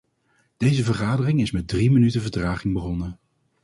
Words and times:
Deze 0.57 0.83
vergadering 0.83 1.41
is 1.41 1.51
met 1.51 1.67
drie 1.67 1.91
minuten 1.91 2.21
vertraging 2.21 2.73
begonnen. 2.73 3.19